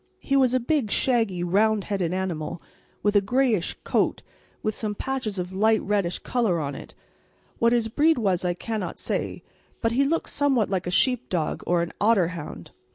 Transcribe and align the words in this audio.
He 0.17 0.35
was 0.35 0.55
a 0.55 0.59
big, 0.59 0.89
shaggy, 0.89 1.43
round 1.43 1.83
headed 1.83 2.11
animal, 2.11 2.59
with 3.03 3.15
a 3.15 3.21
greyish 3.21 3.75
coat 3.83 4.23
with 4.63 4.73
some 4.73 4.95
patches 4.95 5.37
of 5.37 5.53
light 5.55 5.79
reddish 5.83 6.17
colour 6.17 6.59
on 6.59 6.73
it; 6.73 6.95
what 7.59 7.71
his 7.71 7.87
breed 7.87 8.17
was 8.17 8.43
I 8.43 8.55
cannot 8.55 8.97
say, 8.97 9.43
but 9.79 9.91
he 9.91 10.03
looked 10.03 10.29
somewhat 10.29 10.71
like 10.71 10.87
a 10.87 10.89
sheep 10.89 11.29
dog 11.29 11.61
or 11.67 11.83
an 11.83 11.93
otter 12.01 12.29
hound. 12.29 12.71